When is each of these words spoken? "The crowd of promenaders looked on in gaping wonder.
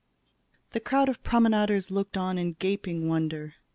"The 0.71 0.79
crowd 0.79 1.09
of 1.09 1.21
promenaders 1.23 1.91
looked 1.91 2.17
on 2.17 2.39
in 2.39 2.53
gaping 2.53 3.07
wonder. 3.07 3.53